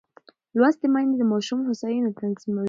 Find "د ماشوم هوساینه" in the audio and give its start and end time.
1.19-2.09